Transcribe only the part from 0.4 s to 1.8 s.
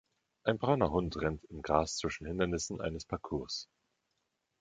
Ein brauner Hund rennt im